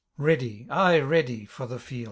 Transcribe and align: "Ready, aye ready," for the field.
"Ready, 0.29 0.65
aye 0.71 0.99
ready," 0.99 1.45
for 1.45 1.67
the 1.67 1.77
field. 1.77 1.99